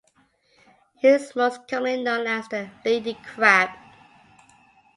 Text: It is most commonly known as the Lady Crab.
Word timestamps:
It 1.03 1.09
is 1.09 1.35
most 1.35 1.67
commonly 1.67 2.01
known 2.01 2.25
as 2.25 2.47
the 2.47 2.71
Lady 2.83 3.13
Crab. 3.23 3.69